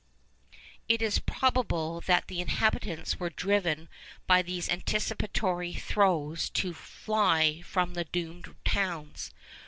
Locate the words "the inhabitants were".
2.27-3.29